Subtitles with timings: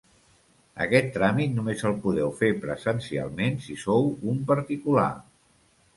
[0.85, 5.09] Aquest tràmit només el podeu fer presencialment si sou un particular.